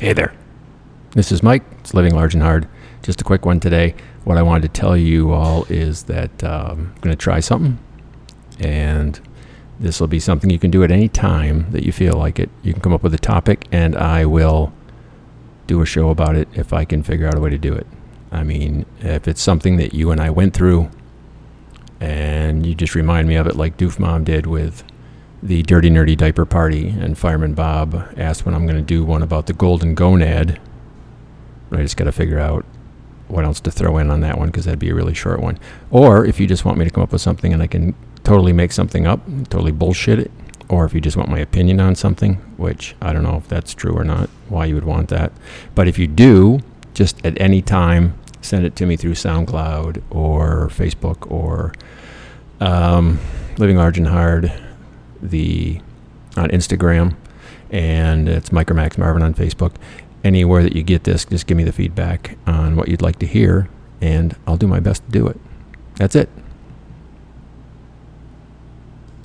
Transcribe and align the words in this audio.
Hey 0.00 0.12
there. 0.12 0.32
This 1.10 1.32
is 1.32 1.42
Mike. 1.42 1.64
It's 1.80 1.92
Living 1.92 2.14
Large 2.14 2.34
and 2.34 2.42
Hard. 2.44 2.68
Just 3.02 3.20
a 3.20 3.24
quick 3.24 3.44
one 3.44 3.58
today. 3.58 3.96
What 4.22 4.38
I 4.38 4.42
wanted 4.42 4.72
to 4.72 4.80
tell 4.80 4.96
you 4.96 5.32
all 5.32 5.64
is 5.64 6.04
that 6.04 6.44
um, 6.44 6.92
I'm 6.94 7.00
going 7.00 7.16
to 7.16 7.16
try 7.16 7.40
something, 7.40 7.80
and 8.60 9.18
this 9.80 9.98
will 9.98 10.06
be 10.06 10.20
something 10.20 10.50
you 10.50 10.58
can 10.60 10.70
do 10.70 10.84
at 10.84 10.92
any 10.92 11.08
time 11.08 11.68
that 11.72 11.82
you 11.82 11.90
feel 11.90 12.12
like 12.12 12.38
it. 12.38 12.48
You 12.62 12.72
can 12.72 12.80
come 12.80 12.92
up 12.92 13.02
with 13.02 13.12
a 13.12 13.18
topic, 13.18 13.66
and 13.72 13.96
I 13.96 14.24
will 14.24 14.72
do 15.66 15.82
a 15.82 15.86
show 15.86 16.10
about 16.10 16.36
it 16.36 16.46
if 16.54 16.72
I 16.72 16.84
can 16.84 17.02
figure 17.02 17.26
out 17.26 17.36
a 17.36 17.40
way 17.40 17.50
to 17.50 17.58
do 17.58 17.74
it. 17.74 17.88
I 18.30 18.44
mean, 18.44 18.86
if 19.00 19.26
it's 19.26 19.42
something 19.42 19.78
that 19.78 19.94
you 19.94 20.12
and 20.12 20.20
I 20.20 20.30
went 20.30 20.54
through, 20.54 20.90
and 21.98 22.64
you 22.64 22.76
just 22.76 22.94
remind 22.94 23.26
me 23.26 23.34
of 23.34 23.48
it 23.48 23.56
like 23.56 23.76
Doof 23.76 23.98
Mom 23.98 24.22
did 24.22 24.46
with 24.46 24.84
the 25.42 25.62
Dirty 25.62 25.90
Nerdy 25.90 26.16
Diaper 26.16 26.44
Party, 26.44 26.88
and 26.88 27.16
Fireman 27.16 27.54
Bob 27.54 28.12
asked 28.16 28.44
when 28.44 28.54
I'm 28.54 28.66
going 28.66 28.76
to 28.76 28.82
do 28.82 29.04
one 29.04 29.22
about 29.22 29.46
the 29.46 29.52
Golden 29.52 29.94
Gonad. 29.94 30.58
I 31.70 31.76
just 31.76 31.96
got 31.96 32.04
to 32.04 32.12
figure 32.12 32.38
out 32.38 32.64
what 33.28 33.44
else 33.44 33.60
to 33.60 33.70
throw 33.70 33.98
in 33.98 34.10
on 34.10 34.20
that 34.20 34.38
one 34.38 34.48
because 34.48 34.64
that'd 34.64 34.78
be 34.78 34.90
a 34.90 34.94
really 34.94 35.14
short 35.14 35.40
one. 35.40 35.58
Or 35.90 36.24
if 36.24 36.40
you 36.40 36.46
just 36.46 36.64
want 36.64 36.78
me 36.78 36.84
to 36.84 36.90
come 36.90 37.02
up 37.02 37.12
with 37.12 37.20
something 37.20 37.52
and 37.52 37.62
I 37.62 37.66
can 37.66 37.94
totally 38.24 38.52
make 38.52 38.72
something 38.72 39.06
up, 39.06 39.20
totally 39.48 39.72
bullshit 39.72 40.18
it, 40.18 40.30
or 40.68 40.84
if 40.84 40.94
you 40.94 41.00
just 41.00 41.16
want 41.16 41.28
my 41.28 41.38
opinion 41.38 41.80
on 41.80 41.94
something, 41.94 42.34
which 42.56 42.96
I 43.00 43.12
don't 43.12 43.22
know 43.22 43.36
if 43.36 43.48
that's 43.48 43.74
true 43.74 43.96
or 43.96 44.04
not, 44.04 44.28
why 44.48 44.64
you 44.64 44.74
would 44.74 44.84
want 44.84 45.08
that. 45.08 45.32
But 45.74 45.88
if 45.88 45.98
you 45.98 46.06
do, 46.06 46.60
just 46.94 47.24
at 47.24 47.40
any 47.40 47.62
time, 47.62 48.18
send 48.40 48.64
it 48.64 48.76
to 48.76 48.86
me 48.86 48.96
through 48.96 49.12
SoundCloud 49.12 50.02
or 50.10 50.68
Facebook 50.68 51.30
or 51.30 51.72
um, 52.60 53.18
Living 53.56 53.76
Large 53.76 53.98
and 53.98 54.08
Hard, 54.08 54.52
the 55.22 55.80
on 56.36 56.48
Instagram, 56.50 57.16
and 57.70 58.28
it's 58.28 58.50
Micromax 58.50 58.98
Marvin 58.98 59.22
on 59.22 59.34
Facebook. 59.34 59.74
Anywhere 60.24 60.62
that 60.62 60.74
you 60.74 60.82
get 60.82 61.04
this, 61.04 61.24
just 61.24 61.46
give 61.46 61.56
me 61.56 61.64
the 61.64 61.72
feedback 61.72 62.36
on 62.46 62.76
what 62.76 62.88
you'd 62.88 63.02
like 63.02 63.18
to 63.20 63.26
hear, 63.26 63.68
and 64.00 64.36
I'll 64.46 64.56
do 64.56 64.66
my 64.66 64.80
best 64.80 65.04
to 65.06 65.10
do 65.10 65.26
it. 65.26 65.38
That's 65.96 66.16
it. 66.16 66.28